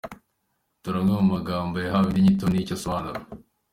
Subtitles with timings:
[0.81, 3.19] Dore amwe mu magambo yahawe indi nyito n’icyo asobanura.